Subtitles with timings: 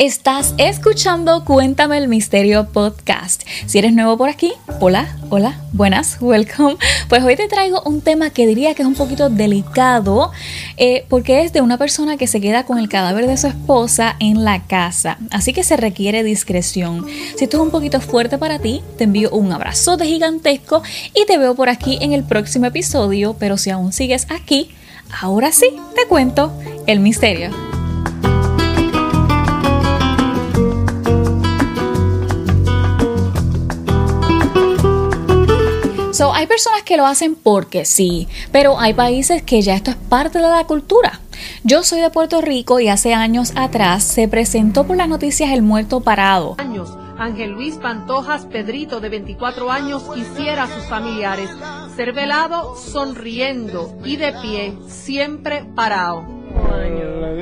[0.00, 3.42] Estás escuchando Cuéntame el Misterio Podcast.
[3.66, 6.76] Si eres nuevo por aquí, hola, hola, buenas, welcome.
[7.10, 10.32] Pues hoy te traigo un tema que diría que es un poquito delicado
[10.78, 14.16] eh, porque es de una persona que se queda con el cadáver de su esposa
[14.20, 15.18] en la casa.
[15.30, 17.04] Así que se requiere discreción.
[17.36, 20.82] Si esto es un poquito fuerte para ti, te envío un abrazo de gigantesco
[21.14, 23.36] y te veo por aquí en el próximo episodio.
[23.38, 24.70] Pero si aún sigues aquí,
[25.20, 26.54] ahora sí te cuento
[26.86, 27.69] el misterio.
[36.28, 40.38] Hay personas que lo hacen porque sí, pero hay países que ya esto es parte
[40.38, 41.20] de la cultura.
[41.64, 45.62] Yo soy de Puerto Rico y hace años atrás se presentó por las noticias el
[45.62, 46.56] muerto parado.
[46.58, 46.94] Años.
[47.18, 51.50] Ángel Luis Pantojas Pedrito, de 24 años, quisiera a sus familiares
[51.94, 56.39] ser velado sonriendo y de pie, siempre parado.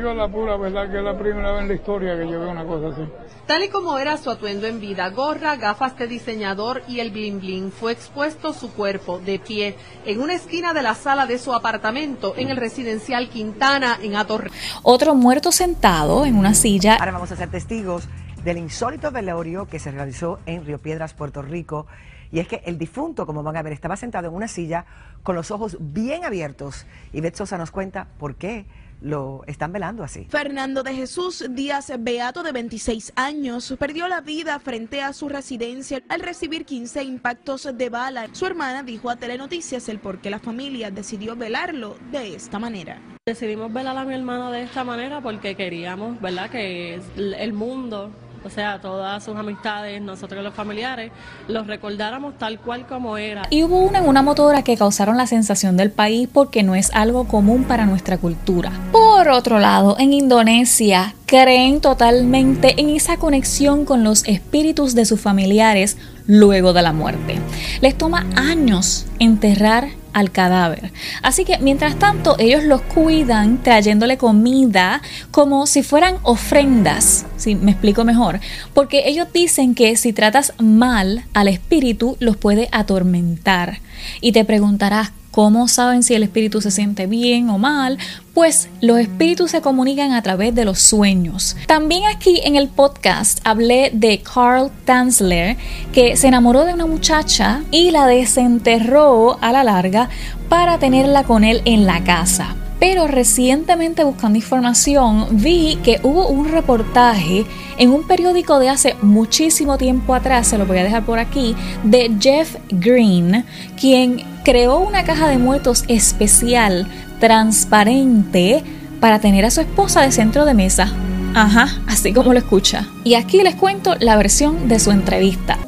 [0.00, 2.50] Digo la pura verdad que es la primera vez en la historia que yo veo
[2.50, 3.06] una cosa así.
[3.44, 7.38] Tal y como era su atuendo en vida, gorra, gafas de diseñador y el bling
[7.38, 11.52] bling, fue expuesto su cuerpo de pie en una esquina de la sala de su
[11.52, 14.50] apartamento en el residencial Quintana en Atorre.
[14.82, 16.94] Otro muerto sentado en una silla.
[16.94, 18.08] Ahora vamos a ser testigos
[18.42, 21.86] del insólito velorio que se realizó en Río Piedras, Puerto Rico.
[22.32, 24.86] Y es que el difunto, como van a ver, estaba sentado en una silla
[25.22, 26.86] con los ojos bien abiertos.
[27.12, 28.64] Y Beth Sosa nos cuenta por qué
[29.00, 30.26] lo están velando así.
[30.28, 36.02] Fernando de Jesús Díaz Beato, de 26 años, perdió la vida frente a su residencia
[36.08, 38.28] al recibir 15 impactos de bala.
[38.32, 43.00] Su hermana dijo a Telenoticias el por qué la familia decidió velarlo de esta manera.
[43.26, 48.10] Decidimos velar a mi hermano de esta manera porque queríamos, ¿verdad?, que el mundo
[48.44, 51.12] o sea, todas sus amistades, nosotros los familiares,
[51.48, 53.42] los recordáramos tal cual como era.
[53.50, 56.90] Y hubo una en una motora que causaron la sensación del país porque no es
[56.94, 58.72] algo común para nuestra cultura.
[58.92, 65.20] Por otro lado, en Indonesia creen totalmente en esa conexión con los espíritus de sus
[65.20, 67.38] familiares luego de la muerte.
[67.80, 70.90] Les toma años enterrar al cadáver.
[71.22, 77.70] Así que mientras tanto ellos los cuidan trayéndole comida como si fueran ofrendas, si me
[77.70, 78.40] explico mejor,
[78.74, 83.78] porque ellos dicen que si tratas mal al espíritu los puede atormentar.
[84.20, 87.98] Y te preguntarás, ¿Cómo saben si el espíritu se siente bien o mal?
[88.40, 91.58] Pues los espíritus se comunican a través de los sueños.
[91.66, 95.58] También aquí en el podcast hablé de Carl Tanzler,
[95.92, 100.08] que se enamoró de una muchacha y la desenterró a la larga
[100.48, 102.56] para tenerla con él en la casa.
[102.80, 107.44] Pero recientemente buscando información vi que hubo un reportaje
[107.76, 111.54] en un periódico de hace muchísimo tiempo atrás, se lo voy a dejar por aquí,
[111.84, 113.44] de Jeff Green,
[113.78, 116.86] quien creó una caja de muertos especial,
[117.20, 118.64] transparente,
[118.98, 120.92] para tener a su esposa de centro de mesa.
[121.34, 122.88] Ajá, así como lo escucha.
[123.04, 125.58] Y aquí les cuento la versión de su entrevista.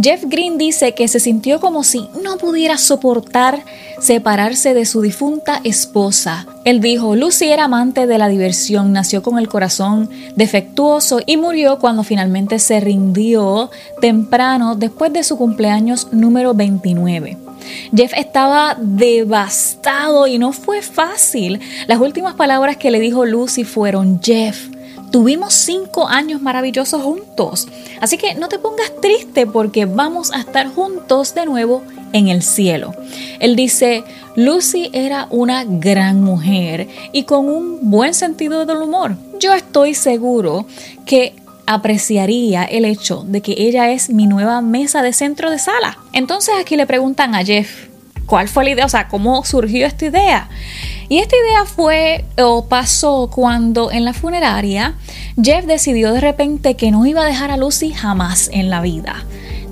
[0.00, 3.64] Jeff Green dice que se sintió como si no pudiera soportar
[4.00, 6.46] separarse de su difunta esposa.
[6.64, 11.78] Él dijo, Lucy era amante de la diversión, nació con el corazón defectuoso y murió
[11.78, 13.70] cuando finalmente se rindió
[14.00, 17.36] temprano después de su cumpleaños número 29.
[17.94, 21.60] Jeff estaba devastado y no fue fácil.
[21.86, 24.68] Las últimas palabras que le dijo Lucy fueron, Jeff,
[25.10, 27.68] Tuvimos cinco años maravillosos juntos.
[28.00, 31.82] Así que no te pongas triste porque vamos a estar juntos de nuevo
[32.12, 32.94] en el cielo.
[33.40, 34.04] Él dice,
[34.36, 39.16] Lucy era una gran mujer y con un buen sentido del humor.
[39.38, 40.66] Yo estoy seguro
[41.06, 41.34] que
[41.66, 45.98] apreciaría el hecho de que ella es mi nueva mesa de centro de sala.
[46.12, 47.88] Entonces aquí le preguntan a Jeff,
[48.26, 48.86] ¿cuál fue la idea?
[48.86, 50.48] O sea, ¿cómo surgió esta idea?
[51.08, 54.94] Y esta idea fue o pasó cuando en la funeraria
[55.42, 59.24] Jeff decidió de repente que no iba a dejar a Lucy jamás en la vida.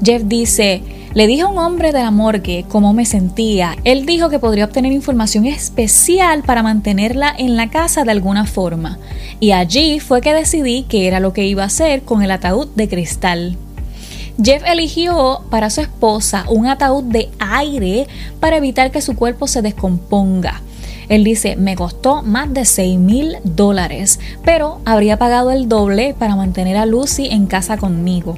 [0.03, 0.83] Jeff dice,
[1.13, 3.77] le dije a un hombre de la morgue cómo me sentía.
[3.85, 8.99] Él dijo que podría obtener información especial para mantenerla en la casa de alguna forma.
[9.39, 12.69] Y allí fue que decidí que era lo que iba a hacer con el ataúd
[12.75, 13.57] de cristal.
[14.43, 18.07] Jeff eligió para su esposa un ataúd de aire
[18.39, 20.61] para evitar que su cuerpo se descomponga.
[21.09, 26.37] Él dice, me costó más de 6 mil dólares, pero habría pagado el doble para
[26.37, 28.37] mantener a Lucy en casa conmigo.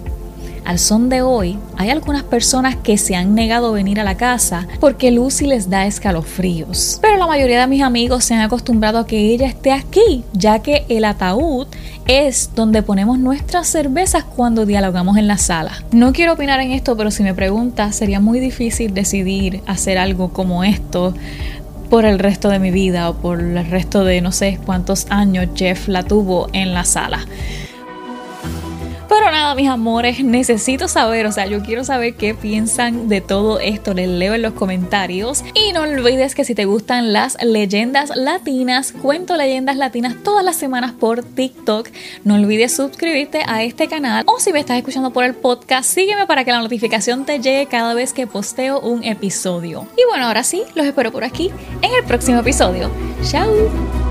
[0.69, 4.19] Al son de hoy, hay algunas personas que se han negado a venir a la
[4.19, 6.99] casa porque Lucy les da escalofríos.
[7.01, 10.59] Pero la mayoría de mis amigos se han acostumbrado a que ella esté aquí, ya
[10.59, 11.69] que el ataúd
[12.07, 15.73] es donde ponemos nuestras cervezas cuando dialogamos en la sala.
[15.91, 20.35] No quiero opinar en esto, pero si me preguntas, sería muy difícil decidir hacer algo
[20.35, 21.15] como esto
[21.89, 25.49] por el resto de mi vida o por el resto de no sé cuántos años
[25.55, 27.27] Jeff la tuvo en la sala.
[29.55, 33.95] Mis amores, necesito saber, o sea, yo quiero saber qué piensan de todo esto.
[33.95, 35.45] Les leo en los comentarios.
[35.55, 40.57] Y no olvides que si te gustan las leyendas latinas, cuento leyendas latinas todas las
[40.57, 41.89] semanas por TikTok.
[42.25, 46.27] No olvides suscribirte a este canal o si me estás escuchando por el podcast, sígueme
[46.27, 49.87] para que la notificación te llegue cada vez que posteo un episodio.
[49.97, 51.51] Y bueno, ahora sí, los espero por aquí
[51.83, 52.91] en el próximo episodio.
[53.23, 54.08] ¡Chao!